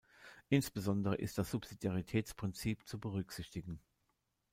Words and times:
Insbesondere 0.49 1.13
ist 1.17 1.37
das 1.37 1.51
Subsidiaritätsprinzip 1.51 2.87
zu 2.87 2.99
berücksichtigen. 2.99 3.79